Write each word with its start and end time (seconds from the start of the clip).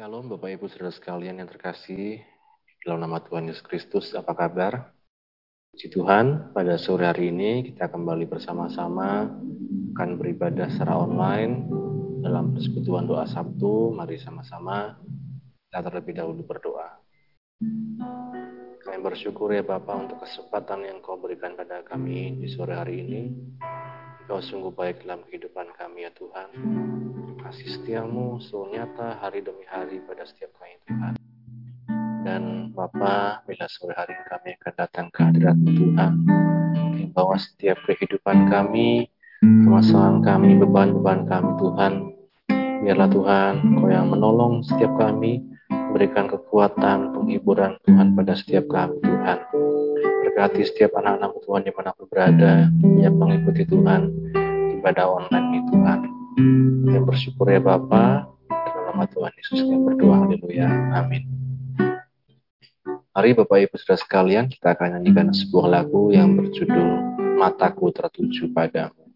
Shalom 0.00 0.32
Bapak 0.32 0.56
Ibu 0.56 0.64
Saudara 0.72 0.96
sekalian 0.96 1.44
yang 1.44 1.48
terkasih 1.52 2.24
dalam 2.88 3.04
nama 3.04 3.20
Tuhan 3.20 3.52
Yesus 3.52 3.60
Kristus, 3.60 4.16
apa 4.16 4.32
kabar? 4.32 4.96
Puji 5.76 5.92
Tuhan, 5.92 6.56
pada 6.56 6.80
sore 6.80 7.04
hari 7.04 7.28
ini 7.28 7.68
kita 7.68 7.92
kembali 7.92 8.24
bersama-sama 8.24 9.28
akan 9.92 10.10
beribadah 10.16 10.72
secara 10.72 10.96
online 11.04 11.68
dalam 12.24 12.56
persekutuan 12.56 13.04
doa 13.04 13.28
Sabtu. 13.28 13.92
Mari 13.92 14.16
sama-sama 14.16 14.96
kita 15.68 15.84
terlebih 15.84 16.16
dahulu 16.16 16.48
berdoa. 16.48 16.96
Kami 18.80 18.98
bersyukur 19.04 19.52
ya 19.52 19.60
Bapak 19.60 20.08
untuk 20.08 20.24
kesempatan 20.24 20.80
yang 20.80 21.04
kau 21.04 21.20
berikan 21.20 21.52
pada 21.60 21.84
kami 21.84 22.40
di 22.40 22.48
sore 22.48 22.72
hari 22.72 23.04
ini. 23.04 23.36
Kau 24.24 24.40
sungguh 24.40 24.72
baik 24.72 25.04
dalam 25.04 25.28
kehidupan 25.28 25.76
kami 25.76 26.08
ya 26.08 26.10
Tuhan 26.16 26.48
kasih 27.40 27.80
setiamu 27.80 28.36
selalu 28.36 28.76
nyata 28.76 29.16
hari 29.16 29.40
demi 29.40 29.64
hari 29.64 29.96
pada 30.04 30.28
setiap 30.28 30.52
kami 30.60 30.76
Tuhan. 30.84 31.14
Dan 32.20 32.42
Bapa, 32.76 33.40
bila 33.48 33.64
sore 33.64 33.96
hari 33.96 34.12
kami 34.28 34.60
akan 34.60 34.72
datang 34.76 35.06
ke 35.08 35.20
hadirat 35.24 35.56
Tuhan, 35.56 36.12
bawa 37.16 37.40
setiap 37.40 37.80
kehidupan 37.88 38.52
kami, 38.52 39.08
permasalahan 39.40 40.20
kami, 40.20 40.60
beban-beban 40.60 41.24
kami 41.24 41.50
Tuhan, 41.56 41.92
biarlah 42.84 43.08
Tuhan 43.08 43.52
Kau 43.80 43.88
yang 43.88 44.12
menolong 44.12 44.60
setiap 44.60 44.92
kami, 45.00 45.40
memberikan 45.72 46.28
kekuatan, 46.28 47.16
penghiburan 47.16 47.80
Tuhan 47.88 48.20
pada 48.20 48.36
setiap 48.36 48.68
kami 48.68 49.00
Tuhan. 49.00 49.38
Berkati 50.28 50.60
setiap 50.68 50.92
anak-anak 51.00 51.40
Tuhan 51.48 51.64
di 51.64 51.72
mana 51.72 51.90
pun 51.96 52.04
berada, 52.12 52.68
yang 53.00 53.16
mengikuti 53.16 53.64
Tuhan, 53.64 54.12
ibadah 54.76 55.08
online 55.08 55.46
ini 55.56 55.60
Tuhan 55.72 56.19
yang 56.90 57.04
bersyukur 57.06 57.50
ya 57.50 57.58
Bapa, 57.58 58.28
dalam 58.46 58.82
nama 58.94 59.04
Tuhan 59.10 59.32
Yesus 59.34 59.58
yang 59.66 59.82
berdoa, 59.82 60.16
haleluya, 60.26 60.68
amin. 60.94 61.22
Mari 63.10 63.34
Bapak 63.34 63.58
Ibu 63.66 63.74
Saudara 63.74 63.98
sekalian, 63.98 64.46
kita 64.46 64.78
akan 64.78 64.94
nyanyikan 64.94 65.34
sebuah 65.34 65.66
lagu 65.66 66.14
yang 66.14 66.38
berjudul 66.38 66.88
Mataku 67.42 67.90
Tertuju 67.90 68.54
Padamu. 68.54 69.10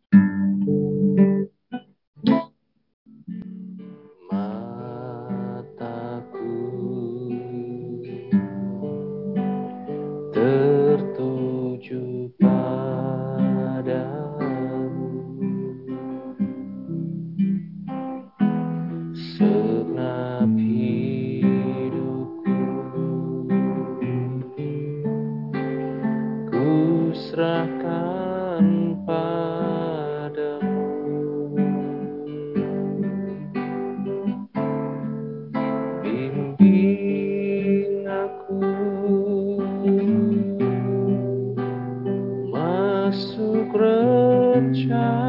child. 44.75 45.24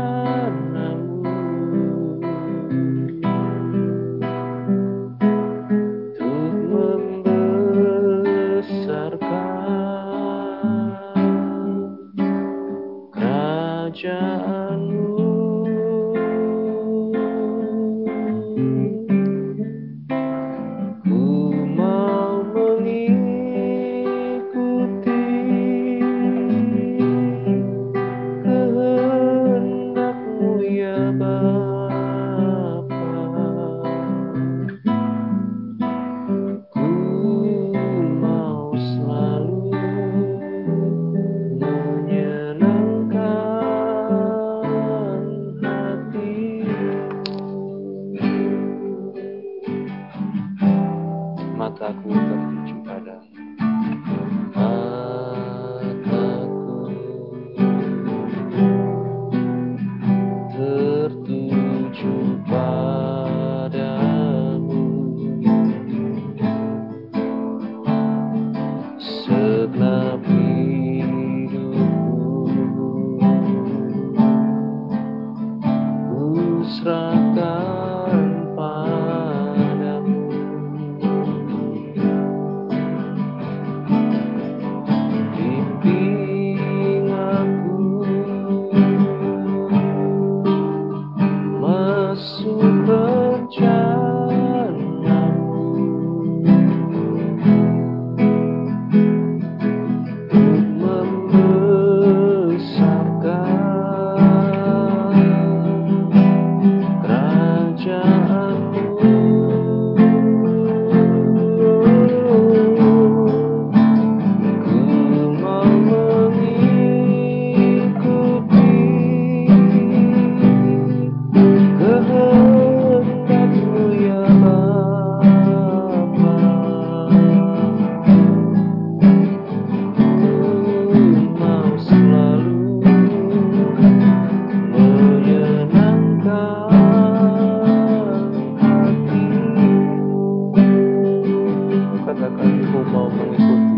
Nataka 142.16 142.44
niko 142.44 142.78
mama 142.94 143.24
niko 143.30 143.75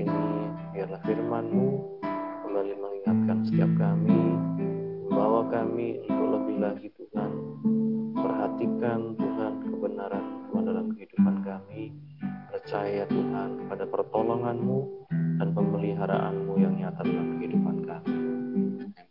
ini, 0.00 0.28
biarlah 0.72 1.00
firman-Mu 1.04 1.68
kembali 2.46 2.74
mengingatkan 2.76 3.38
setiap 3.48 3.70
kami, 3.76 4.20
membawa 5.06 5.48
kami 5.52 6.00
untuk 6.08 6.28
lebih 6.40 6.56
lagi 6.60 6.88
Tuhan, 6.96 7.30
perhatikan 8.16 9.14
Tuhan 9.16 9.52
kebenaran 9.64 10.24
Tuhan 10.48 10.64
dalam 10.64 10.86
kehidupan 10.96 11.36
kami, 11.44 11.82
percaya 12.48 13.04
Tuhan 13.08 13.68
pada 13.68 13.84
pertolongan-Mu 13.88 14.78
dan 15.40 15.48
pemeliharaanmu 15.56 16.52
yang 16.60 16.74
nyata 16.76 17.00
dalam 17.04 17.40
kehidupan 17.40 17.76
kami. 17.84 18.16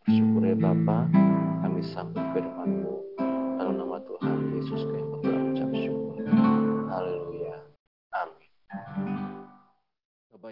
Bersyukur 0.06 0.42
ya 0.46 0.58
Bapa, 0.58 1.10
kami 1.66 1.82
sambut 1.86 2.24
firman-Mu 2.34 3.09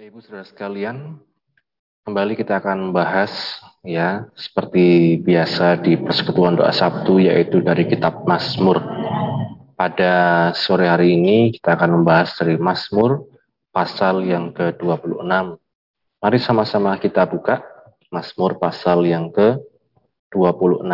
Ibu 0.07 0.24
Saudara 0.24 0.48
sekalian, 0.48 1.19
kembali 2.07 2.39
kita 2.39 2.63
akan 2.63 2.80
membahas 2.80 3.59
ya 3.83 4.24
seperti 4.39 5.19
biasa 5.19 5.83
di 5.83 6.00
persekutuan 6.00 6.56
doa 6.56 6.71
Sabtu 6.71 7.19
yaitu 7.19 7.59
dari 7.59 7.83
kitab 7.92 8.24
Mazmur. 8.24 8.80
Pada 9.75 10.48
sore 10.56 10.88
hari 10.88 11.19
ini 11.19 11.51
kita 11.51 11.75
akan 11.75 12.00
membahas 12.00 12.39
dari 12.39 12.56
Mazmur 12.56 13.27
pasal 13.75 14.24
yang 14.24 14.56
ke-26. 14.56 15.27
Mari 16.24 16.39
sama-sama 16.39 16.95
kita 16.95 17.27
buka 17.27 17.59
Mazmur 18.07 18.63
pasal 18.63 19.04
yang 19.04 19.27
ke-26. 19.36 20.88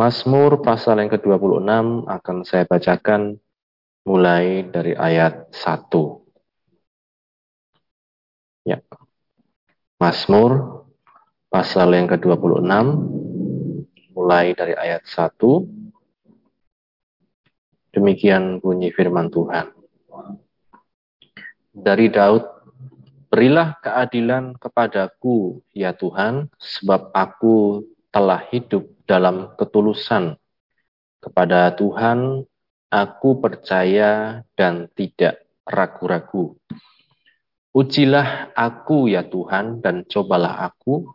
Mazmur 0.00 0.64
pasal 0.64 1.04
yang 1.04 1.12
ke-26 1.12 2.08
akan 2.08 2.36
saya 2.48 2.64
bacakan 2.64 3.36
mulai 4.08 4.64
dari 4.64 4.96
ayat 4.96 5.52
1. 5.52 6.24
Ya. 8.64 8.80
Mazmur 10.00 10.80
pasal 11.52 11.92
yang 11.92 12.08
ke-26 12.08 12.64
mulai 14.16 14.56
dari 14.56 14.72
ayat 14.72 15.04
1. 15.04 15.68
Demikian 17.92 18.56
bunyi 18.64 18.88
firman 18.96 19.28
Tuhan. 19.28 19.68
Dari 21.76 22.08
Daud, 22.08 22.48
berilah 23.28 23.76
keadilan 23.84 24.56
kepadaku, 24.56 25.60
ya 25.76 25.92
Tuhan, 25.92 26.48
sebab 26.56 27.12
aku 27.12 27.84
telah 28.10 28.42
hidup 28.50 28.86
dalam 29.06 29.54
ketulusan. 29.54 30.38
Kepada 31.22 31.74
Tuhan, 31.74 32.46
aku 32.90 33.30
percaya 33.38 34.42
dan 34.58 34.90
tidak 34.98 35.46
ragu-ragu. 35.62 36.58
Ujilah 37.70 38.50
aku, 38.58 39.06
ya 39.06 39.22
Tuhan, 39.22 39.78
dan 39.78 40.02
cobalah 40.10 40.66
aku, 40.66 41.06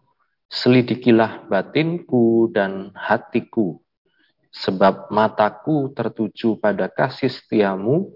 selidikilah 0.48 1.52
batinku 1.52 2.48
dan 2.56 2.96
hatiku, 2.96 3.84
sebab 4.56 5.12
mataku 5.12 5.92
tertuju 5.92 6.56
pada 6.56 6.88
kasih 6.88 7.28
setiamu, 7.28 8.08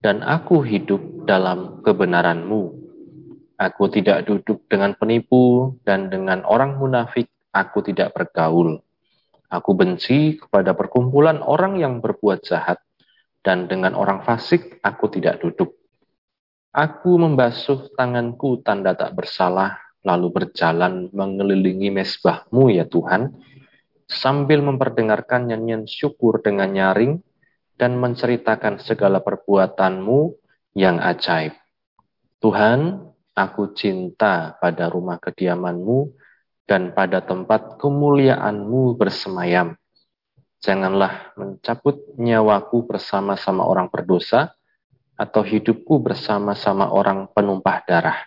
dan 0.00 0.24
aku 0.24 0.64
hidup 0.64 1.28
dalam 1.28 1.84
kebenaranmu. 1.84 2.72
Aku 3.60 3.92
tidak 3.92 4.32
duduk 4.32 4.64
dengan 4.64 4.96
penipu, 4.96 5.76
dan 5.84 6.08
dengan 6.08 6.40
orang 6.48 6.80
munafik 6.80 7.28
aku 7.54 7.86
tidak 7.86 8.10
bergaul. 8.10 8.82
Aku 9.46 9.70
benci 9.78 10.34
kepada 10.34 10.74
perkumpulan 10.74 11.38
orang 11.38 11.78
yang 11.78 12.02
berbuat 12.02 12.42
jahat, 12.42 12.82
dan 13.46 13.70
dengan 13.70 13.94
orang 13.94 14.26
fasik 14.26 14.82
aku 14.82 15.06
tidak 15.14 15.38
duduk. 15.38 15.78
Aku 16.74 17.14
membasuh 17.22 17.94
tanganku 17.94 18.58
tanda 18.66 18.98
tak 18.98 19.14
bersalah, 19.14 19.78
lalu 20.02 20.42
berjalan 20.42 21.06
mengelilingi 21.14 21.94
mesbahmu 21.94 22.74
ya 22.74 22.82
Tuhan, 22.82 23.30
sambil 24.10 24.58
memperdengarkan 24.66 25.46
nyanyian 25.46 25.86
syukur 25.86 26.42
dengan 26.42 26.74
nyaring 26.74 27.22
dan 27.78 27.94
menceritakan 27.94 28.82
segala 28.82 29.22
perbuatanmu 29.22 30.34
yang 30.74 30.98
ajaib. 30.98 31.54
Tuhan, 32.42 33.06
aku 33.38 33.70
cinta 33.78 34.58
pada 34.58 34.90
rumah 34.90 35.22
kediamanmu 35.22 36.23
dan 36.64 36.96
pada 36.96 37.20
tempat 37.20 37.76
kemuliaanmu 37.80 38.96
bersemayam. 38.96 39.76
Janganlah 40.64 41.36
mencabut 41.36 42.16
nyawaku 42.16 42.88
bersama-sama 42.88 43.68
orang 43.68 43.92
berdosa, 43.92 44.56
atau 45.14 45.46
hidupku 45.46 46.02
bersama-sama 46.02 46.90
orang 46.90 47.30
penumpah 47.30 47.86
darah 47.86 48.18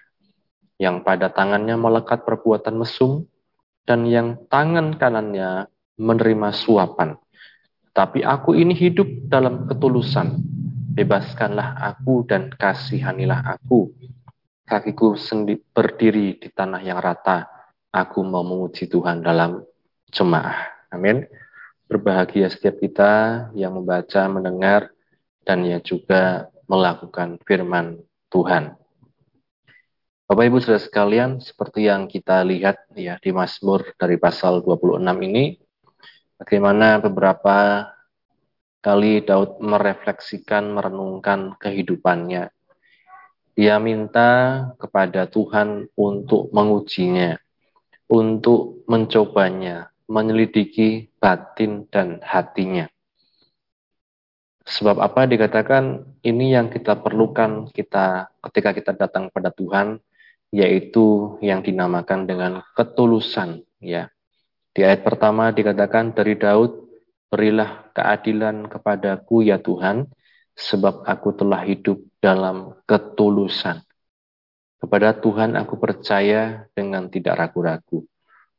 yang 0.78 1.02
pada 1.02 1.34
tangannya 1.34 1.74
melekat 1.76 2.24
perbuatan 2.24 2.78
mesum, 2.78 3.26
dan 3.90 4.06
yang 4.06 4.38
tangan 4.48 4.94
kanannya 4.96 5.66
menerima 5.98 6.50
suapan. 6.54 7.18
Tapi 7.98 8.22
aku 8.22 8.54
ini 8.54 8.78
hidup 8.78 9.26
dalam 9.26 9.66
ketulusan. 9.66 10.38
Bebaskanlah 10.94 11.82
aku 11.82 12.30
dan 12.30 12.54
kasihanilah 12.54 13.58
aku. 13.58 13.90
Kakiku 14.68 15.18
sendi 15.18 15.58
berdiri 15.58 16.38
di 16.38 16.50
tanah 16.54 16.82
yang 16.86 17.02
rata. 17.02 17.57
Aku 17.98 18.22
mau 18.22 18.46
memuji 18.46 18.86
Tuhan 18.86 19.26
dalam 19.26 19.66
jemaah. 20.14 20.70
Amin. 20.94 21.26
Berbahagia 21.90 22.46
setiap 22.46 22.78
kita 22.78 23.50
yang 23.58 23.74
membaca, 23.74 24.22
mendengar, 24.30 24.94
dan 25.42 25.66
yang 25.66 25.82
juga 25.82 26.54
melakukan 26.70 27.42
firman 27.42 27.98
Tuhan. 28.30 28.78
Bapak 30.30 30.46
Ibu 30.46 30.62
Saudara 30.62 30.84
sekalian, 30.84 31.42
seperti 31.42 31.90
yang 31.90 32.06
kita 32.06 32.46
lihat 32.46 32.86
ya 32.94 33.18
di 33.18 33.34
Mazmur 33.34 33.98
dari 33.98 34.22
pasal 34.22 34.62
26 34.62 35.02
ini, 35.26 35.58
bagaimana 36.38 37.02
beberapa 37.02 37.88
kali 38.86 39.26
Daud 39.26 39.58
merefleksikan, 39.58 40.70
merenungkan 40.70 41.58
kehidupannya. 41.58 42.54
Dia 43.58 43.82
minta 43.82 44.30
kepada 44.78 45.26
Tuhan 45.26 45.90
untuk 45.98 46.54
mengujinya, 46.54 47.40
untuk 48.08 48.88
mencobanya, 48.88 49.92
menyelidiki 50.08 51.12
batin 51.20 51.88
dan 51.92 52.24
hatinya. 52.24 52.88
Sebab 54.68 55.00
apa 55.00 55.24
dikatakan 55.24 56.04
ini 56.28 56.52
yang 56.52 56.68
kita 56.68 57.00
perlukan 57.00 57.72
kita 57.72 58.28
ketika 58.52 58.76
kita 58.76 58.92
datang 59.00 59.32
pada 59.32 59.48
Tuhan 59.48 60.04
yaitu 60.52 61.40
yang 61.40 61.64
dinamakan 61.64 62.28
dengan 62.28 62.64
ketulusan 62.76 63.64
ya. 63.80 64.12
Di 64.76 64.84
ayat 64.84 65.08
pertama 65.08 65.56
dikatakan 65.56 66.14
dari 66.14 66.36
Daud, 66.36 66.70
berilah 67.32 67.90
keadilan 67.96 68.70
kepadaku 68.70 69.48
ya 69.48 69.58
Tuhan, 69.58 70.06
sebab 70.54 71.02
aku 71.08 71.34
telah 71.34 71.64
hidup 71.64 71.98
dalam 72.22 72.78
ketulusan. 72.86 73.87
Kepada 74.78 75.18
Tuhan 75.18 75.58
aku 75.58 75.82
percaya 75.82 76.70
dengan 76.78 77.10
tidak 77.10 77.38
ragu-ragu. 77.42 78.06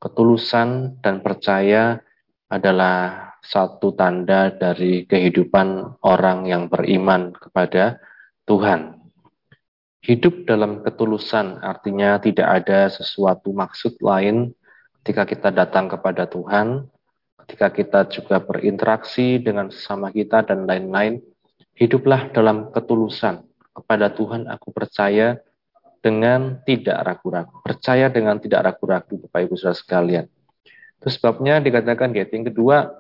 Ketulusan 0.03 0.99
dan 0.99 1.23
percaya 1.23 2.03
adalah 2.51 3.29
satu 3.39 3.95
tanda 3.95 4.51
dari 4.51 5.07
kehidupan 5.07 6.01
orang 6.03 6.51
yang 6.51 6.67
beriman 6.67 7.31
kepada 7.39 8.03
Tuhan. 8.51 8.99
Hidup 10.03 10.47
dalam 10.47 10.83
ketulusan 10.83 11.63
artinya 11.63 12.19
tidak 12.19 12.49
ada 12.63 12.91
sesuatu 12.91 13.51
maksud 13.55 13.99
lain 14.03 14.55
ketika 15.03 15.23
kita 15.27 15.49
datang 15.55 15.91
kepada 15.91 16.27
Tuhan, 16.27 16.87
ketika 17.45 17.69
kita 17.73 18.01
juga 18.13 18.43
berinteraksi 18.43 19.39
dengan 19.39 19.71
sesama 19.73 20.13
kita 20.13 20.45
dan 20.45 20.67
lain-lain. 20.67 21.23
Hiduplah 21.79 22.35
dalam 22.35 22.75
ketulusan. 22.75 23.47
Kepada 23.71 24.11
Tuhan 24.11 24.51
aku 24.51 24.75
percaya 24.75 25.39
dengan 25.99 26.63
tidak 26.65 26.99
ragu-ragu. 27.05 27.61
Percaya 27.63 28.09
dengan 28.09 28.39
tidak 28.39 28.73
ragu-ragu 28.73 29.21
Bapak 29.27 29.41
Ibu 29.47 29.55
Saudara 29.59 29.77
sekalian. 29.77 30.27
Itu 30.99 31.09
sebabnya 31.13 31.63
dikatakan 31.63 32.11
di 32.11 32.23
yang 32.23 32.49
kedua, 32.51 32.91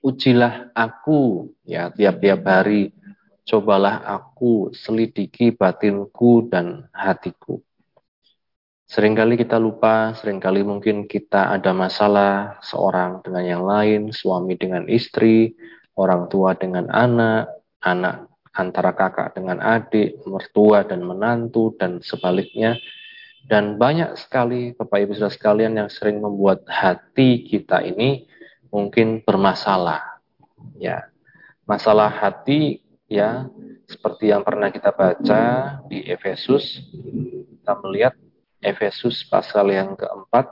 ujilah 0.00 0.72
aku 0.72 1.52
ya 1.68 1.92
tiap-tiap 1.92 2.40
hari 2.46 2.96
cobalah 3.44 4.00
aku 4.06 4.70
selidiki 4.72 5.52
batinku 5.52 6.46
dan 6.48 6.86
hatiku. 6.94 7.60
Seringkali 8.90 9.38
kita 9.38 9.54
lupa, 9.58 10.14
sering 10.18 10.42
kali 10.42 10.66
mungkin 10.66 11.06
kita 11.06 11.54
ada 11.54 11.70
masalah 11.70 12.58
seorang 12.58 13.22
dengan 13.22 13.44
yang 13.46 13.62
lain, 13.62 14.10
suami 14.10 14.58
dengan 14.58 14.90
istri, 14.90 15.54
orang 15.94 16.26
tua 16.26 16.58
dengan 16.58 16.90
anak, 16.90 17.54
anak 17.82 18.29
antara 18.54 18.94
kakak 18.94 19.38
dengan 19.38 19.62
adik, 19.62 20.22
mertua 20.26 20.82
dan 20.86 21.06
menantu, 21.06 21.74
dan 21.78 22.02
sebaliknya. 22.02 22.78
Dan 23.46 23.80
banyak 23.80 24.14
sekali 24.20 24.76
Bapak 24.76 25.00
Ibu 25.00 25.12
Saudara 25.16 25.32
sekalian 25.32 25.74
yang 25.80 25.90
sering 25.90 26.20
membuat 26.20 26.66
hati 26.68 27.46
kita 27.46 27.80
ini 27.82 28.28
mungkin 28.68 29.24
bermasalah. 29.24 30.20
Ya, 30.76 31.08
masalah 31.64 32.12
hati 32.12 32.84
ya 33.10 33.48
seperti 33.90 34.30
yang 34.30 34.46
pernah 34.46 34.70
kita 34.70 34.94
baca 34.94 35.40
di 35.90 36.06
Efesus, 36.06 36.78
kita 37.58 37.74
melihat 37.82 38.14
Efesus 38.62 39.26
pasal 39.26 39.74
yang 39.74 39.98
keempat. 39.98 40.46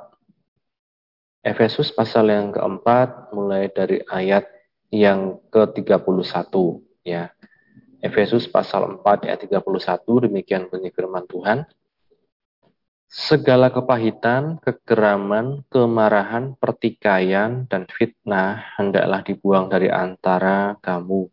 Efesus 1.46 1.94
pasal 1.94 2.34
yang 2.34 2.50
keempat 2.50 3.30
mulai 3.30 3.70
dari 3.70 4.02
ayat 4.10 4.42
yang 4.90 5.38
ke-31 5.54 6.50
ya. 7.06 7.30
Efesus 7.98 8.46
pasal 8.46 9.02
4 9.02 9.26
ayat 9.26 9.42
31 9.42 10.30
demikian 10.30 10.70
bunyi 10.70 10.94
firman 10.94 11.26
Tuhan. 11.26 11.66
Segala 13.08 13.72
kepahitan, 13.72 14.60
kegeraman, 14.60 15.64
kemarahan, 15.72 16.54
pertikaian, 16.60 17.64
dan 17.66 17.88
fitnah 17.88 18.76
hendaklah 18.76 19.24
dibuang 19.24 19.66
dari 19.66 19.88
antara 19.88 20.76
kamu. 20.78 21.26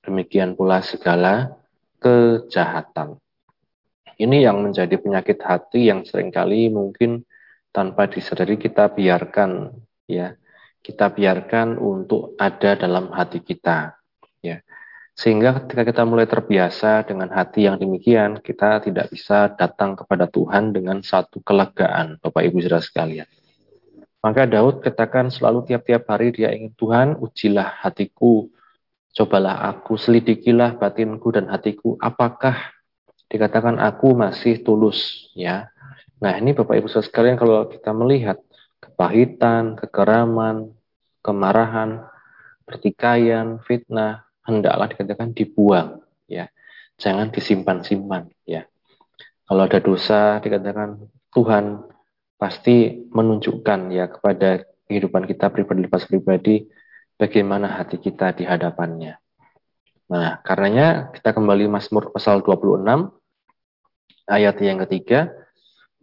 Demikian 0.00 0.56
pula 0.56 0.80
segala 0.80 1.60
kejahatan. 2.00 3.20
Ini 4.16 4.48
yang 4.48 4.64
menjadi 4.64 4.96
penyakit 4.96 5.38
hati 5.44 5.92
yang 5.92 6.02
sering 6.08 6.32
kali 6.32 6.72
mungkin 6.72 7.22
tanpa 7.70 8.10
disadari 8.10 8.58
kita 8.58 8.90
biarkan 8.90 9.70
ya. 10.10 10.34
Kita 10.80 11.12
biarkan 11.12 11.76
untuk 11.76 12.34
ada 12.40 12.74
dalam 12.74 13.12
hati 13.12 13.44
kita 13.44 13.92
ya. 14.40 14.58
Sehingga 15.20 15.52
ketika 15.60 15.84
kita 15.84 16.02
mulai 16.08 16.24
terbiasa 16.24 17.04
dengan 17.04 17.28
hati 17.28 17.68
yang 17.68 17.76
demikian, 17.76 18.40
kita 18.40 18.80
tidak 18.80 19.12
bisa 19.12 19.52
datang 19.52 19.92
kepada 19.92 20.24
Tuhan 20.24 20.72
dengan 20.72 21.04
satu 21.04 21.44
kelegaan, 21.44 22.16
Bapak 22.24 22.40
Ibu 22.40 22.64
Saudara 22.64 22.80
sekalian. 22.80 23.28
Maka 24.24 24.48
Daud 24.48 24.80
katakan 24.80 25.28
selalu 25.28 25.68
tiap-tiap 25.68 26.08
hari 26.08 26.32
dia 26.32 26.48
ingin 26.56 26.72
Tuhan, 26.72 27.20
ujilah 27.20 27.84
hatiku, 27.84 28.48
cobalah 29.12 29.68
aku, 29.68 30.00
selidikilah 30.00 30.80
batinku 30.80 31.28
dan 31.36 31.52
hatiku, 31.52 32.00
apakah 32.00 32.56
dikatakan 33.28 33.76
aku 33.76 34.16
masih 34.16 34.64
tulus 34.64 35.28
ya. 35.36 35.68
Nah, 36.16 36.32
ini 36.40 36.56
Bapak 36.56 36.80
Ibu 36.80 36.88
Saudara 36.88 37.12
sekalian 37.12 37.36
kalau 37.36 37.68
kita 37.68 37.92
melihat 37.92 38.40
kepahitan, 38.80 39.76
kekeraman, 39.76 40.72
kemarahan, 41.20 42.08
pertikaian, 42.64 43.60
fitnah, 43.68 44.29
hendaklah 44.44 44.86
dikatakan 44.90 45.32
dibuang 45.36 46.00
ya. 46.30 46.48
Jangan 47.00 47.32
disimpan-simpan 47.32 48.28
ya. 48.44 48.68
Kalau 49.48 49.62
ada 49.66 49.80
dosa 49.82 50.38
dikatakan 50.38 51.00
Tuhan 51.32 51.84
pasti 52.36 53.04
menunjukkan 53.10 53.80
ya 53.92 54.08
kepada 54.08 54.64
kehidupan 54.86 55.26
kita 55.28 55.48
pribadi 55.52 55.80
lepas 55.86 56.04
pribadi 56.06 56.64
bagaimana 57.16 57.68
hati 57.80 58.00
kita 58.00 58.32
di 58.36 58.44
hadapannya. 58.48 59.18
Nah, 60.10 60.42
karenanya 60.42 61.14
kita 61.14 61.30
kembali 61.36 61.70
Mazmur 61.70 62.10
pasal 62.10 62.42
26 62.42 63.20
Ayat 64.30 64.62
yang 64.62 64.78
ketiga, 64.86 65.26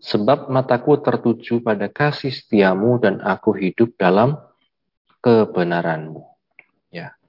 sebab 0.04 0.52
mataku 0.52 1.00
tertuju 1.00 1.64
pada 1.64 1.88
kasih 1.88 2.36
setiamu 2.36 3.00
dan 3.00 3.24
aku 3.24 3.56
hidup 3.56 3.96
dalam 3.96 4.36
kebenaranmu. 5.24 6.28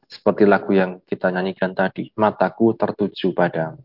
Seperti 0.08 0.48
lagu 0.48 0.72
yang 0.72 1.04
kita 1.04 1.28
nyanyikan 1.28 1.76
tadi, 1.76 2.08
mataku 2.16 2.72
tertuju 2.72 3.36
padamu. 3.36 3.84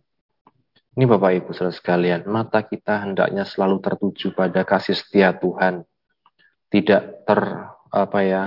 Ini 0.94 1.04
Bapak 1.10 1.32
Ibu 1.44 1.50
Saudara 1.52 1.76
sekalian, 1.76 2.24
mata 2.30 2.64
kita 2.64 3.04
hendaknya 3.04 3.44
selalu 3.44 3.82
tertuju 3.84 4.32
pada 4.32 4.64
kasih 4.64 4.96
setia 4.96 5.36
Tuhan. 5.36 5.84
Tidak 6.72 7.28
ter 7.28 7.42
apa 7.92 8.20
ya, 8.24 8.44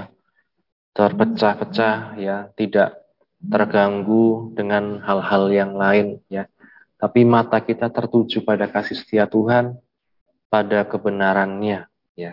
terpecah-pecah 0.97 2.17
ya, 2.17 2.49
tidak 2.57 2.97
terganggu 3.45 4.57
dengan 4.57 5.05
hal-hal 5.05 5.53
yang 5.53 5.77
lain 5.77 6.25
ya 6.33 6.49
tapi 6.97 7.29
mata 7.29 7.61
kita 7.61 7.93
tertuju 7.93 8.41
pada 8.41 8.65
kasih 8.65 8.97
setia 8.97 9.29
Tuhan, 9.29 9.77
pada 10.49 10.81
kebenarannya. 10.89 11.85
Ya. 12.17 12.33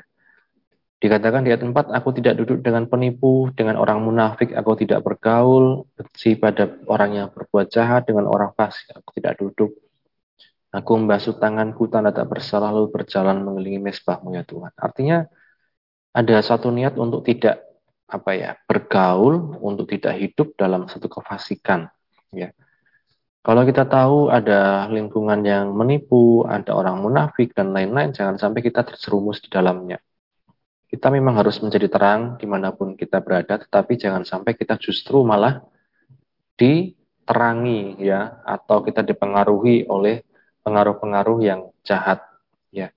Dikatakan 1.04 1.44
di 1.44 1.52
ayat 1.52 1.68
4, 1.68 1.92
aku 1.92 2.16
tidak 2.16 2.40
duduk 2.40 2.64
dengan 2.64 2.88
penipu, 2.88 3.52
dengan 3.52 3.76
orang 3.76 4.00
munafik, 4.00 4.56
aku 4.56 4.80
tidak 4.80 5.04
bergaul, 5.04 5.84
benci 6.00 6.40
pada 6.40 6.80
orang 6.88 7.12
yang 7.12 7.28
berbuat 7.28 7.68
jahat, 7.68 8.08
dengan 8.08 8.32
orang 8.32 8.56
fasik, 8.56 8.88
aku 8.96 9.12
tidak 9.20 9.36
duduk. 9.36 9.76
Aku 10.72 10.96
membasuh 10.96 11.36
tanganku 11.36 11.92
tanda 11.92 12.16
tak 12.16 12.32
bersalah 12.32 12.72
lalu 12.72 12.88
berjalan 12.88 13.44
mengelilingi 13.44 13.84
mesbahmu 13.84 14.32
ya 14.32 14.48
Tuhan. 14.48 14.72
Artinya 14.80 15.28
ada 16.16 16.40
satu 16.40 16.72
niat 16.72 16.96
untuk 16.96 17.28
tidak 17.28 17.60
apa 18.08 18.32
ya 18.40 18.56
bergaul, 18.64 19.60
untuk 19.60 19.92
tidak 19.92 20.16
hidup 20.16 20.56
dalam 20.56 20.88
satu 20.88 21.12
kefasikan. 21.12 21.92
Ya. 22.32 22.56
Kalau 23.44 23.68
kita 23.68 23.92
tahu 23.92 24.32
ada 24.32 24.88
lingkungan 24.88 25.44
yang 25.44 25.76
menipu, 25.76 26.48
ada 26.48 26.72
orang 26.72 27.04
munafik, 27.04 27.52
dan 27.52 27.76
lain-lain, 27.76 28.16
jangan 28.16 28.40
sampai 28.40 28.64
kita 28.64 28.88
terjerumus 28.88 29.44
di 29.44 29.52
dalamnya. 29.52 30.00
Kita 30.94 31.10
memang 31.10 31.42
harus 31.42 31.58
menjadi 31.58 31.90
terang 31.90 32.38
di 32.38 32.46
mana 32.46 32.70
pun 32.70 32.94
kita 32.94 33.18
berada, 33.18 33.58
tetapi 33.58 33.98
jangan 33.98 34.22
sampai 34.22 34.54
kita 34.54 34.78
justru 34.78 35.26
malah 35.26 35.66
diterangi, 36.54 37.98
ya, 37.98 38.46
atau 38.46 38.86
kita 38.86 39.02
dipengaruhi 39.02 39.90
oleh 39.90 40.22
pengaruh-pengaruh 40.62 41.42
yang 41.42 41.74
jahat, 41.82 42.22
ya. 42.70 42.94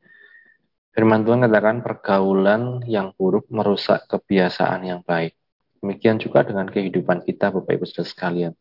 Firman 0.93 1.25
Tuhan 1.25 1.41
katakan 1.49 1.81
pergaulan 1.81 2.85
yang 2.85 3.17
buruk 3.17 3.49
merusak 3.49 4.05
kebiasaan 4.13 4.85
yang 4.85 5.01
baik. 5.01 5.33
Demikian 5.81 6.21
juga 6.21 6.45
dengan 6.45 6.69
kehidupan 6.69 7.25
kita, 7.25 7.49
Bapak 7.49 7.81
Ibu 7.81 7.89
Saudara 7.89 8.13
sekalian. 8.13 8.53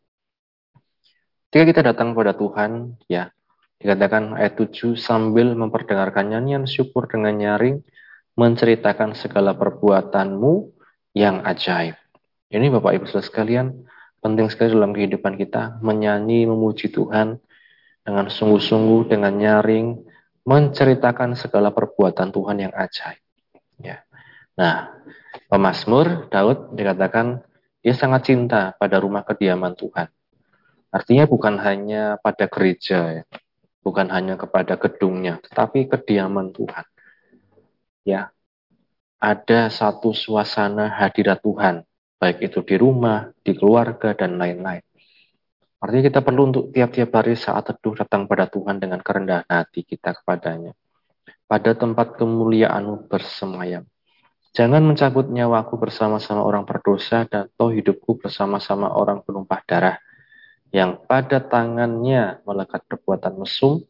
Ketika 1.52 1.64
kita 1.76 1.82
datang 1.92 2.16
kepada 2.16 2.32
Tuhan, 2.32 2.96
ya, 3.04 3.28
dikatakan 3.84 4.32
ayat 4.32 4.56
7, 4.56 4.96
sambil 4.96 5.52
memperdengarkan 5.52 6.32
nyanyian 6.32 6.64
syukur 6.64 7.04
dengan 7.04 7.36
nyaring, 7.36 7.84
menceritakan 8.36 9.16
segala 9.16 9.56
perbuatanmu 9.56 10.76
yang 11.16 11.40
ajaib. 11.42 11.96
Ini 12.52 12.68
Bapak 12.68 13.00
Ibu 13.00 13.04
Saudara 13.08 13.26
sekalian, 13.26 13.66
penting 14.20 14.52
sekali 14.52 14.76
dalam 14.76 14.92
kehidupan 14.92 15.40
kita, 15.40 15.80
menyanyi, 15.80 16.44
memuji 16.44 16.92
Tuhan 16.92 17.40
dengan 18.04 18.28
sungguh-sungguh, 18.28 19.10
dengan 19.10 19.34
nyaring, 19.34 19.98
menceritakan 20.46 21.34
segala 21.34 21.74
perbuatan 21.74 22.30
Tuhan 22.30 22.56
yang 22.62 22.72
ajaib. 22.76 23.18
Ya. 23.82 24.06
Nah, 24.54 24.94
pemazmur 25.50 26.30
Daud 26.30 26.76
dikatakan 26.78 27.42
dia 27.82 27.94
sangat 27.96 28.30
cinta 28.30 28.76
pada 28.78 29.02
rumah 29.02 29.26
kediaman 29.26 29.74
Tuhan. 29.74 30.06
Artinya 30.94 31.24
bukan 31.26 31.58
hanya 31.60 32.16
pada 32.22 32.46
gereja 32.46 33.20
ya, 33.20 33.24
bukan 33.82 34.06
hanya 34.12 34.38
kepada 34.38 34.78
gedungnya, 34.78 35.42
tetapi 35.42 35.90
kediaman 35.90 36.54
Tuhan. 36.54 36.86
Ya, 38.06 38.30
ada 39.18 39.66
satu 39.66 40.14
suasana 40.14 40.86
hadirat 40.94 41.42
Tuhan, 41.42 41.82
baik 42.22 42.38
itu 42.46 42.62
di 42.62 42.78
rumah, 42.78 43.34
di 43.42 43.50
keluarga, 43.58 44.14
dan 44.14 44.38
lain-lain. 44.38 44.86
Artinya 45.82 46.04
kita 46.06 46.20
perlu 46.22 46.54
untuk 46.54 46.64
tiap-tiap 46.70 47.10
hari 47.10 47.34
saat 47.34 47.66
teduh 47.66 47.98
datang 47.98 48.30
pada 48.30 48.46
Tuhan 48.46 48.78
dengan 48.78 49.02
kerendahan 49.02 49.42
hati 49.50 49.82
kita 49.82 50.22
kepadanya. 50.22 50.70
Pada 51.50 51.74
tempat 51.74 52.14
kemuliaanmu 52.14 53.10
bersemayam. 53.10 53.82
Jangan 54.56 54.86
mencabut 54.86 55.28
nyawaku 55.28 55.76
bersama-sama 55.76 56.40
orang 56.46 56.64
berdosa 56.64 57.28
dan 57.28 57.52
toh 57.58 57.74
hidupku 57.74 58.22
bersama-sama 58.22 58.88
orang 58.88 59.20
penumpah 59.20 59.60
darah 59.68 59.98
yang 60.72 60.96
pada 61.04 61.44
tangannya 61.44 62.40
melekat 62.46 62.86
perbuatan 62.88 63.36
mesum 63.36 63.84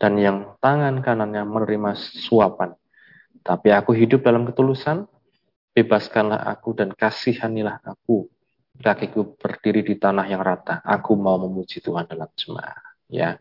dan 0.00 0.16
yang 0.16 0.56
tangan 0.64 1.04
kanannya 1.04 1.44
menerima 1.44 1.92
suapan. 2.24 2.72
Tapi 3.48 3.72
aku 3.72 3.96
hidup 3.96 4.28
dalam 4.28 4.44
ketulusan, 4.44 5.08
bebaskanlah 5.72 6.44
aku 6.52 6.76
dan 6.76 6.92
kasihanilah 6.92 7.80
aku. 7.80 8.28
Kakiku 8.76 9.40
berdiri 9.40 9.80
di 9.80 9.96
tanah 9.96 10.28
yang 10.28 10.44
rata. 10.44 10.84
Aku 10.84 11.16
mau 11.16 11.40
memuji 11.40 11.80
Tuhan 11.80 12.04
dalam 12.04 12.28
jemaah. 12.36 12.76
Ya, 13.08 13.40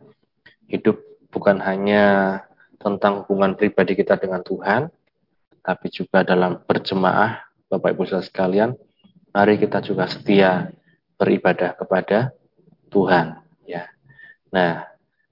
hidup 0.72 0.96
bukan 1.28 1.60
hanya 1.60 2.40
tentang 2.80 3.28
hubungan 3.28 3.60
pribadi 3.60 4.00
kita 4.00 4.16
dengan 4.16 4.40
Tuhan, 4.48 4.88
tapi 5.60 5.92
juga 5.92 6.24
dalam 6.24 6.64
berjemaah, 6.64 7.44
Bapak 7.68 7.92
Ibu 7.92 8.08
saudara 8.08 8.24
sekalian, 8.24 8.80
mari 9.36 9.60
kita 9.60 9.84
juga 9.84 10.08
setia 10.08 10.72
beribadah 11.20 11.76
kepada 11.76 12.32
Tuhan 12.88 13.44
ya. 13.68 13.92
Nah, 14.56 14.88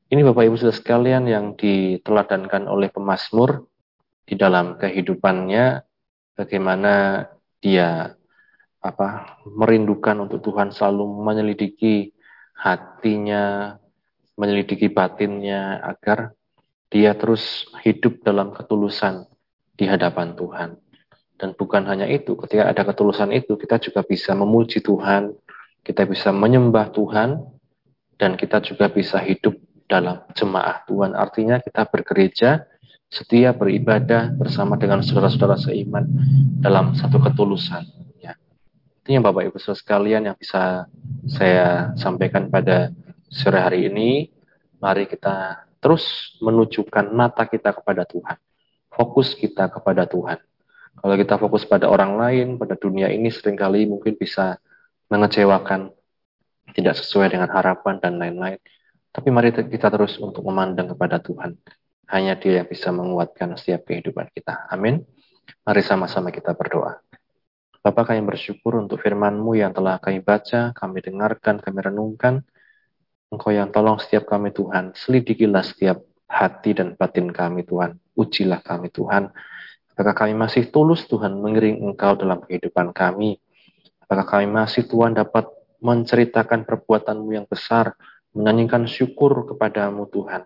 Ini 0.05 0.21
Bapak 0.21 0.45
Ibu 0.45 0.55
Saudara 0.61 0.77
sekalian 0.77 1.25
yang 1.25 1.57
diteladankan 1.57 2.69
oleh 2.69 2.93
pemazmur 2.93 3.65
di 4.25 4.33
dalam 4.33 4.75
kehidupannya 4.81 5.85
bagaimana 6.33 7.25
dia 7.61 8.13
apa 8.81 9.41
merindukan 9.49 10.25
untuk 10.25 10.45
Tuhan 10.45 10.69
selalu 10.69 11.25
menyelidiki 11.25 12.13
hatinya, 12.53 13.75
menyelidiki 14.37 14.93
batinnya 14.93 15.81
agar 15.81 16.37
dia 16.93 17.17
terus 17.17 17.65
hidup 17.81 18.21
dalam 18.21 18.53
ketulusan 18.53 19.25
di 19.73 19.89
hadapan 19.89 20.37
Tuhan. 20.37 20.69
Dan 21.35 21.51
bukan 21.51 21.83
hanya 21.83 22.07
itu, 22.07 22.37
ketika 22.39 22.71
ada 22.71 22.87
ketulusan 22.87 23.35
itu, 23.35 23.59
kita 23.59 23.75
juga 23.81 24.07
bisa 24.07 24.31
memuji 24.31 24.79
Tuhan, 24.79 25.35
kita 25.83 26.07
bisa 26.07 26.31
menyembah 26.31 26.95
Tuhan, 26.95 27.43
dan 28.15 28.39
kita 28.39 28.63
juga 28.63 28.87
bisa 28.87 29.19
hidup 29.19 29.59
dalam 29.91 30.23
jemaah 30.31 30.87
Tuhan. 30.87 31.11
Artinya 31.11 31.59
kita 31.59 31.91
bergereja, 31.91 32.63
setia 33.15 33.55
beribadah 33.55 34.35
bersama 34.35 34.75
dengan 34.75 34.99
saudara-saudara 34.99 35.55
seiman 35.55 36.03
dalam 36.59 36.91
satu 36.99 37.23
ketulusan. 37.23 37.87
Ya. 38.19 38.35
Itu 38.99 39.15
yang 39.15 39.23
Bapak 39.23 39.47
Ibu 39.47 39.55
saudara 39.55 39.79
sekalian 39.79 40.21
yang 40.27 40.35
bisa 40.35 40.91
saya 41.23 41.95
sampaikan 41.95 42.51
pada 42.51 42.91
sore 43.31 43.63
hari 43.63 43.87
ini. 43.87 44.35
Mari 44.83 45.07
kita 45.07 45.63
terus 45.79 46.35
menunjukkan 46.43 47.15
mata 47.15 47.47
kita 47.47 47.71
kepada 47.71 48.03
Tuhan. 48.03 48.35
Fokus 48.91 49.31
kita 49.31 49.71
kepada 49.71 50.03
Tuhan. 50.03 50.43
Kalau 50.99 51.15
kita 51.15 51.39
fokus 51.39 51.63
pada 51.63 51.87
orang 51.87 52.19
lain, 52.19 52.47
pada 52.59 52.75
dunia 52.75 53.07
ini 53.07 53.31
sering 53.31 53.55
kali 53.55 53.87
mungkin 53.87 54.19
bisa 54.19 54.59
mengecewakan, 55.07 55.91
tidak 56.75 56.99
sesuai 56.99 57.31
dengan 57.31 57.47
harapan 57.47 57.95
dan 58.03 58.19
lain-lain. 58.19 58.59
Tapi 59.15 59.27
mari 59.31 59.55
kita 59.55 59.87
terus 59.87 60.19
untuk 60.19 60.43
memandang 60.43 60.91
kepada 60.91 61.23
Tuhan. 61.23 61.55
Hanya 62.09 62.37
dia 62.37 62.61
yang 62.61 62.69
bisa 62.69 62.93
menguatkan 62.93 63.57
setiap 63.57 63.89
kehidupan 63.89 64.29
kita. 64.33 64.69
Amin. 64.69 65.01
Mari 65.65 65.81
sama-sama 65.81 66.29
kita 66.29 66.53
berdoa. 66.53 67.01
Bapak 67.85 68.13
kami 68.13 68.25
bersyukur 68.25 68.81
untuk 68.81 68.97
firman-Mu 69.01 69.57
yang 69.57 69.69
telah 69.69 70.01
kami 70.01 70.21
baca, 70.21 70.73
kami 70.73 71.05
dengarkan, 71.05 71.61
kami 71.61 71.79
renungkan. 71.85 72.41
Engkau 73.29 73.53
yang 73.53 73.69
tolong 73.69 74.01
setiap 74.01 74.25
kami 74.25 74.49
Tuhan. 74.49 74.97
Selidikilah 74.97 75.61
setiap 75.61 76.01
hati 76.25 76.73
dan 76.73 76.97
batin 76.97 77.29
kami 77.29 77.61
Tuhan. 77.61 77.97
Ujilah 78.17 78.61
kami 78.65 78.89
Tuhan. 78.89 79.29
Apakah 79.93 80.13
kami 80.17 80.33
masih 80.33 80.73
tulus 80.73 81.05
Tuhan 81.05 81.37
mengiring 81.37 81.81
Engkau 81.85 82.17
dalam 82.17 82.41
kehidupan 82.41 82.89
kami? 82.89 83.37
Apakah 84.01 84.25
kami 84.37 84.49
masih 84.49 84.85
Tuhan 84.89 85.13
dapat 85.13 85.45
menceritakan 85.81 86.65
perbuatan-Mu 86.65 87.29
yang 87.37 87.45
besar, 87.45 87.93
menyanyikan 88.33 88.89
syukur 88.89 89.45
kepadamu 89.45 90.09
Tuhan. 90.09 90.43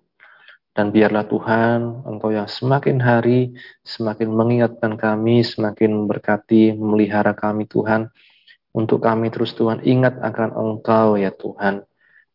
Dan 0.69 0.93
biarlah 0.93 1.25
Tuhan, 1.25 2.05
Engkau 2.05 2.29
yang 2.31 2.47
semakin 2.47 3.01
hari 3.01 3.51
semakin 3.81 4.29
mengingatkan 4.31 4.95
kami, 4.95 5.41
semakin 5.41 5.91
memberkati, 5.91 6.77
memelihara 6.77 7.33
kami 7.33 7.65
Tuhan. 7.65 8.07
Untuk 8.69 9.01
kami 9.01 9.33
terus 9.33 9.57
Tuhan 9.57 9.81
ingat 9.81 10.21
akan 10.21 10.55
Engkau 10.55 11.17
ya 11.17 11.33
Tuhan. 11.33 11.83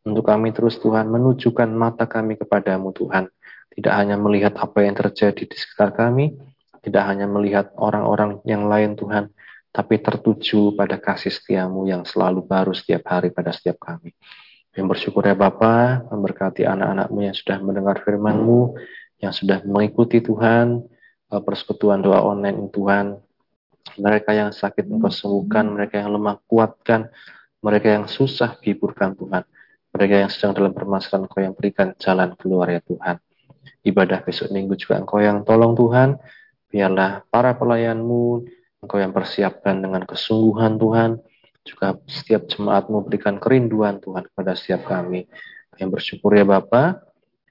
Untuk 0.04 0.28
kami 0.28 0.52
terus 0.52 0.76
Tuhan 0.82 1.08
menunjukkan 1.08 1.70
mata 1.72 2.04
kami 2.04 2.36
kepadamu 2.36 2.92
Tuhan. 2.92 3.30
Tidak 3.72 3.90
hanya 3.90 4.20
melihat 4.20 4.54
apa 4.60 4.84
yang 4.84 4.94
terjadi 4.94 5.48
di 5.48 5.56
sekitar 5.56 5.96
kami, 5.96 6.36
tidak 6.84 7.08
hanya 7.08 7.24
melihat 7.24 7.72
orang-orang 7.80 8.44
yang 8.44 8.68
lain 8.68 8.94
Tuhan, 8.94 9.32
tapi 9.74 9.98
tertuju 9.98 10.76
pada 10.76 11.00
kasih 11.00 11.32
setiamu 11.32 11.88
yang 11.88 12.04
selalu 12.06 12.44
baru 12.46 12.70
setiap 12.76 13.08
hari 13.08 13.32
pada 13.32 13.50
setiap 13.50 13.80
kami. 13.80 14.12
Yang 14.74 14.86
bersyukur 14.90 15.22
ya 15.22 15.38
Bapa, 15.38 16.02
memberkati 16.10 16.66
anak-anakmu 16.66 17.18
yang 17.22 17.36
sudah 17.36 17.62
mendengar 17.62 18.02
firman-Mu, 18.02 18.74
yang 19.22 19.30
sudah 19.30 19.62
mengikuti 19.62 20.18
Tuhan, 20.18 20.82
eh, 21.30 21.42
persekutuan 21.42 22.02
doa 22.02 22.18
online 22.26 22.74
Tuhan. 22.74 23.14
Mereka 23.94 24.34
yang 24.34 24.50
sakit 24.50 24.90
Engkau 24.90 25.14
sembuhkan, 25.14 25.70
mereka 25.70 26.02
yang 26.02 26.10
lemah 26.18 26.42
kuatkan, 26.50 27.06
mereka 27.62 27.94
yang 27.94 28.10
susah 28.10 28.58
hiburkan 28.66 29.14
Tuhan. 29.14 29.46
Mereka 29.94 30.26
yang 30.26 30.30
sedang 30.32 30.58
dalam 30.58 30.74
permasalahan 30.74 31.30
Engkau 31.30 31.38
yang 31.38 31.54
berikan 31.54 31.94
jalan 31.94 32.34
keluar 32.34 32.66
ya 32.66 32.82
Tuhan. 32.82 33.22
Ibadah 33.86 34.26
besok 34.26 34.50
minggu 34.50 34.74
juga 34.74 34.98
Engkau 34.98 35.22
yang 35.22 35.46
tolong 35.46 35.78
Tuhan. 35.78 36.18
Biarlah 36.66 37.22
para 37.30 37.54
pelayanmu, 37.54 38.42
Engkau 38.82 38.98
yang 38.98 39.14
persiapkan 39.14 39.78
dengan 39.78 40.02
kesungguhan 40.02 40.82
Tuhan 40.82 41.22
juga 41.64 41.96
setiap 42.04 42.44
jemaat 42.46 42.92
memberikan 42.92 43.40
kerinduan 43.40 43.98
Tuhan 43.98 44.28
kepada 44.28 44.52
setiap 44.52 44.84
kami. 44.84 45.26
Yang 45.80 45.90
bersyukur 45.98 46.36
ya 46.36 46.44
Bapa. 46.44 47.00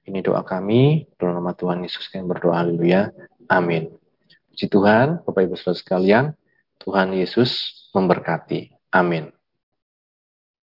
Ini 0.04 0.20
doa 0.20 0.44
kami, 0.44 1.08
dalam 1.16 1.40
nama 1.40 1.56
Tuhan 1.56 1.80
Yesus 1.80 2.12
yang 2.12 2.28
berdoa, 2.28 2.60
haleluya. 2.60 3.08
Amin. 3.48 3.88
Puji 4.52 4.70
Tuhan, 4.70 5.24
Bapak 5.24 5.48
Ibu 5.48 5.56
Saudara 5.56 5.80
sekalian, 5.80 6.24
Tuhan 6.78 7.16
Yesus 7.16 7.50
memberkati. 7.96 8.70
Amin. 8.92 9.33